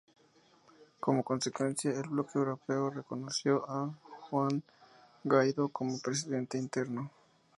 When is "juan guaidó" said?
4.31-5.69